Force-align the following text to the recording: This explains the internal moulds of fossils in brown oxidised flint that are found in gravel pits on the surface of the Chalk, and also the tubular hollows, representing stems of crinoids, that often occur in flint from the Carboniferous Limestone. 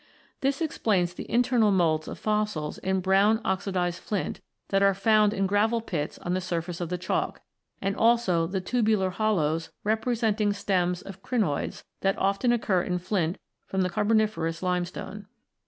This 0.39 0.61
explains 0.63 1.13
the 1.13 1.29
internal 1.29 1.69
moulds 1.69 2.07
of 2.07 2.17
fossils 2.17 2.79
in 2.79 3.01
brown 3.01 3.39
oxidised 3.45 4.01
flint 4.01 4.41
that 4.69 4.81
are 4.81 4.95
found 4.95 5.31
in 5.31 5.45
gravel 5.45 5.79
pits 5.79 6.17
on 6.17 6.33
the 6.33 6.41
surface 6.41 6.81
of 6.81 6.89
the 6.89 6.97
Chalk, 6.97 7.39
and 7.83 7.95
also 7.95 8.47
the 8.47 8.61
tubular 8.61 9.11
hollows, 9.11 9.69
representing 9.83 10.53
stems 10.53 11.03
of 11.03 11.21
crinoids, 11.21 11.83
that 11.99 12.17
often 12.17 12.51
occur 12.51 12.81
in 12.81 12.97
flint 12.97 13.37
from 13.67 13.83
the 13.83 13.91
Carboniferous 13.91 14.63
Limestone. 14.63 15.27